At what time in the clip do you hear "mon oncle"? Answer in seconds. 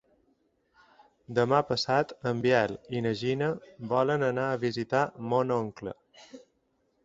5.35-5.99